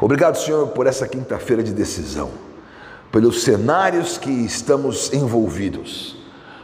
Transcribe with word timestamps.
Obrigado, 0.00 0.36
Senhor, 0.36 0.68
por 0.68 0.86
essa 0.86 1.06
quinta-feira 1.06 1.62
de 1.62 1.72
decisão, 1.72 2.30
pelos 3.10 3.42
cenários 3.42 4.18
que 4.18 4.30
estamos 4.30 5.12
envolvidos, 5.12 6.16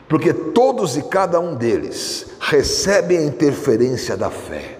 porque 0.09 0.33
todos 0.33 0.97
e 0.97 1.03
cada 1.03 1.39
um 1.39 1.55
deles 1.55 2.27
recebem 2.41 3.19
a 3.19 3.23
interferência 3.23 4.17
da 4.17 4.31
fé, 4.31 4.79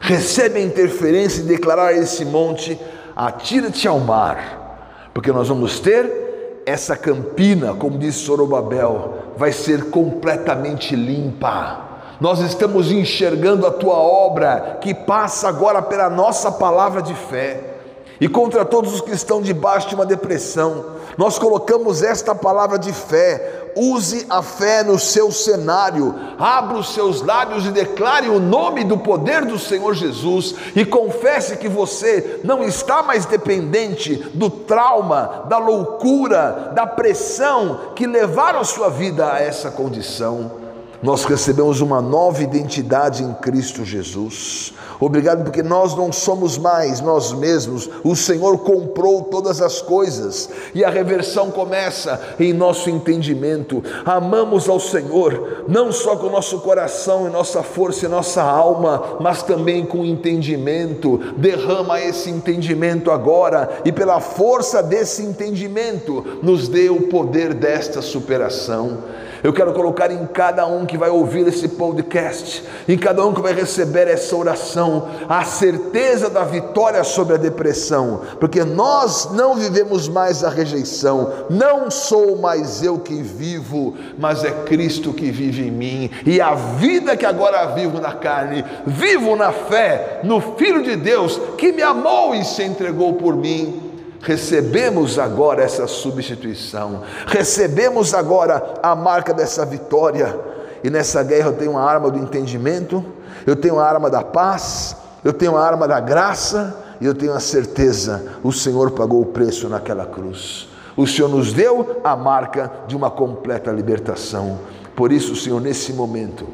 recebem 0.00 0.62
a 0.62 0.66
interferência 0.66 1.42
de 1.42 1.48
declarar 1.48 1.92
esse 1.92 2.24
monte: 2.24 2.78
atira-te 3.16 3.88
ao 3.88 3.98
mar, 3.98 5.10
porque 5.12 5.32
nós 5.32 5.48
vamos 5.48 5.80
ter 5.80 6.62
essa 6.64 6.96
campina, 6.96 7.74
como 7.74 7.98
disse 7.98 8.18
Sorobabel, 8.18 9.32
vai 9.36 9.52
ser 9.52 9.90
completamente 9.90 10.94
limpa 10.94 11.90
nós 12.20 12.40
estamos 12.40 12.92
enxergando 12.92 13.66
a 13.66 13.70
tua 13.70 13.94
obra 13.94 14.78
que 14.82 14.94
passa 14.94 15.48
agora 15.48 15.80
pela 15.80 16.10
nossa 16.10 16.52
palavra 16.52 17.00
de 17.00 17.14
fé. 17.14 17.78
E 18.20 18.28
contra 18.28 18.66
todos 18.66 18.92
os 18.92 19.00
que 19.00 19.12
estão 19.12 19.40
debaixo 19.40 19.88
de 19.88 19.94
uma 19.94 20.04
depressão, 20.04 20.84
nós 21.16 21.38
colocamos 21.38 22.02
esta 22.02 22.34
palavra 22.34 22.78
de 22.78 22.92
fé. 22.92 23.72
Use 23.74 24.26
a 24.28 24.42
fé 24.42 24.82
no 24.82 24.98
seu 24.98 25.30
cenário, 25.30 26.14
abra 26.38 26.76
os 26.76 26.92
seus 26.92 27.22
lábios 27.22 27.64
e 27.64 27.70
declare 27.70 28.28
o 28.28 28.40
nome 28.40 28.84
do 28.84 28.98
poder 28.98 29.44
do 29.46 29.58
Senhor 29.58 29.94
Jesus 29.94 30.54
e 30.74 30.84
confesse 30.84 31.56
que 31.56 31.68
você 31.68 32.40
não 32.44 32.62
está 32.62 33.02
mais 33.02 33.24
dependente 33.24 34.16
do 34.34 34.50
trauma, 34.50 35.44
da 35.48 35.56
loucura, 35.56 36.72
da 36.74 36.86
pressão 36.86 37.92
que 37.94 38.06
levaram 38.06 38.60
a 38.60 38.64
sua 38.64 38.90
vida 38.90 39.32
a 39.32 39.40
essa 39.40 39.70
condição 39.70 40.69
nós 41.02 41.24
recebemos 41.24 41.80
uma 41.80 42.02
nova 42.02 42.42
identidade 42.42 43.22
em 43.22 43.32
Cristo 43.34 43.84
Jesus. 43.84 44.74
Obrigado 45.00 45.44
porque 45.44 45.62
nós 45.62 45.96
não 45.96 46.12
somos 46.12 46.58
mais 46.58 47.00
nós 47.00 47.32
mesmos, 47.32 47.88
o 48.04 48.14
Senhor 48.14 48.58
comprou 48.58 49.22
todas 49.22 49.62
as 49.62 49.80
coisas 49.80 50.50
e 50.74 50.84
a 50.84 50.90
reversão 50.90 51.50
começa 51.50 52.20
em 52.38 52.52
nosso 52.52 52.90
entendimento. 52.90 53.82
Amamos 54.04 54.68
ao 54.68 54.78
Senhor, 54.78 55.64
não 55.66 55.90
só 55.90 56.16
com 56.16 56.28
nosso 56.28 56.60
coração 56.60 57.26
e 57.26 57.30
nossa 57.30 57.62
força 57.62 58.04
e 58.04 58.08
nossa 58.08 58.42
alma, 58.42 59.16
mas 59.20 59.42
também 59.42 59.86
com 59.86 60.04
entendimento. 60.04 61.18
Derrama 61.38 61.98
esse 61.98 62.28
entendimento 62.28 63.10
agora 63.10 63.80
e 63.86 63.90
pela 63.90 64.20
força 64.20 64.82
desse 64.82 65.22
entendimento, 65.22 66.38
nos 66.42 66.68
dê 66.68 66.90
o 66.90 67.08
poder 67.08 67.54
desta 67.54 68.02
superação. 68.02 68.98
Eu 69.42 69.54
quero 69.54 69.72
colocar 69.72 70.10
em 70.10 70.26
cada 70.26 70.66
um 70.66 70.84
que 70.90 70.98
vai 70.98 71.08
ouvir 71.08 71.46
esse 71.46 71.68
podcast, 71.68 72.64
em 72.88 72.98
cada 72.98 73.24
um 73.24 73.32
que 73.32 73.40
vai 73.40 73.54
receber 73.54 74.08
essa 74.08 74.34
oração, 74.34 75.06
a 75.28 75.44
certeza 75.44 76.28
da 76.28 76.42
vitória 76.42 77.04
sobre 77.04 77.34
a 77.34 77.38
depressão, 77.38 78.22
porque 78.40 78.64
nós 78.64 79.30
não 79.30 79.54
vivemos 79.54 80.08
mais 80.08 80.42
a 80.42 80.48
rejeição, 80.48 81.46
não 81.48 81.88
sou 81.92 82.36
mais 82.36 82.82
eu 82.82 82.98
que 82.98 83.22
vivo, 83.22 83.94
mas 84.18 84.42
é 84.42 84.50
Cristo 84.50 85.12
que 85.12 85.30
vive 85.30 85.68
em 85.68 85.70
mim, 85.70 86.10
e 86.26 86.40
a 86.40 86.56
vida 86.56 87.16
que 87.16 87.24
agora 87.24 87.66
vivo 87.66 88.00
na 88.00 88.12
carne, 88.12 88.64
vivo 88.84 89.36
na 89.36 89.52
fé, 89.52 90.20
no 90.24 90.40
Filho 90.40 90.82
de 90.82 90.96
Deus 90.96 91.40
que 91.56 91.70
me 91.70 91.82
amou 91.82 92.34
e 92.34 92.44
se 92.44 92.64
entregou 92.64 93.14
por 93.14 93.36
mim 93.36 93.90
recebemos 94.22 95.18
agora 95.18 95.62
essa 95.62 95.86
substituição, 95.86 97.02
recebemos 97.26 98.12
agora 98.12 98.74
a 98.82 98.94
marca 98.94 99.32
dessa 99.32 99.64
vitória. 99.64 100.59
E 100.82 100.90
nessa 100.90 101.22
guerra 101.22 101.48
eu 101.48 101.56
tenho 101.56 101.76
a 101.76 101.82
arma 101.82 102.10
do 102.10 102.18
entendimento, 102.18 103.04
eu 103.46 103.56
tenho 103.56 103.78
a 103.78 103.86
arma 103.86 104.10
da 104.10 104.22
paz, 104.22 104.96
eu 105.24 105.32
tenho 105.32 105.56
a 105.56 105.64
arma 105.64 105.86
da 105.86 106.00
graça 106.00 106.76
e 107.00 107.06
eu 107.06 107.14
tenho 107.14 107.32
a 107.32 107.40
certeza: 107.40 108.38
o 108.42 108.52
Senhor 108.52 108.92
pagou 108.92 109.20
o 109.20 109.26
preço 109.26 109.68
naquela 109.68 110.06
cruz. 110.06 110.68
O 110.96 111.06
Senhor 111.06 111.28
nos 111.28 111.52
deu 111.52 112.00
a 112.04 112.16
marca 112.16 112.70
de 112.86 112.96
uma 112.96 113.10
completa 113.10 113.70
libertação. 113.70 114.58
Por 114.94 115.12
isso, 115.12 115.34
Senhor, 115.36 115.60
nesse 115.60 115.92
momento, 115.92 116.46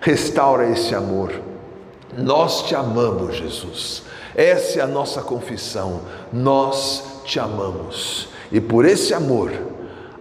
restaura 0.00 0.68
esse 0.68 0.94
amor. 0.94 1.32
Nós 2.16 2.62
te 2.62 2.74
amamos, 2.74 3.36
Jesus. 3.36 4.02
Essa 4.34 4.80
é 4.80 4.82
a 4.82 4.86
nossa 4.86 5.22
confissão. 5.22 6.00
Nós 6.32 7.22
te 7.24 7.38
amamos. 7.38 8.28
E 8.50 8.60
por 8.60 8.84
esse 8.84 9.14
amor, 9.14 9.52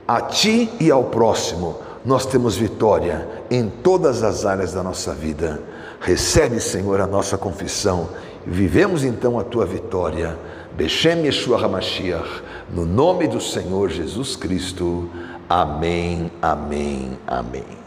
a 0.07 0.21
ti 0.21 0.71
e 0.79 0.91
ao 0.91 1.05
próximo, 1.05 1.77
nós 2.05 2.25
temos 2.25 2.55
vitória 2.55 3.27
em 3.49 3.69
todas 3.69 4.23
as 4.23 4.45
áreas 4.45 4.73
da 4.73 4.83
nossa 4.83 5.13
vida. 5.13 5.61
Recebe, 6.01 6.59
Senhor, 6.59 6.99
a 6.99 7.07
nossa 7.07 7.37
confissão. 7.37 8.09
Vivemos 8.45 9.03
então 9.03 9.39
a 9.39 9.43
tua 9.43 9.65
vitória. 9.65 10.37
Bechem 10.75 11.25
Yeshua 11.25 11.63
HaMashiach, 11.63 12.43
no 12.73 12.85
nome 12.85 13.27
do 13.27 13.39
Senhor 13.39 13.89
Jesus 13.89 14.35
Cristo. 14.35 15.09
Amém, 15.47 16.31
amém, 16.41 17.17
amém. 17.27 17.82